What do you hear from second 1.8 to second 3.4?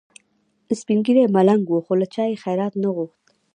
خو له چا یې خیرات نه غوښت.